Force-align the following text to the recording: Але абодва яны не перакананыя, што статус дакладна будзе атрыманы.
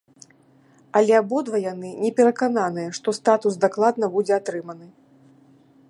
Але 0.99 1.13
абодва 1.21 1.57
яны 1.73 1.91
не 2.05 2.11
перакананыя, 2.21 2.89
што 2.99 3.15
статус 3.19 3.53
дакладна 3.67 4.05
будзе 4.17 4.33
атрыманы. 4.41 4.87